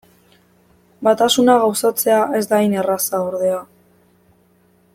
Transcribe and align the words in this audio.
Batasuna 1.07 1.57
gauzatzea 1.63 2.17
ez 2.39 2.43
da 2.53 2.57
hain 2.61 2.73
erraza, 2.81 3.21
ordea. 3.27 3.61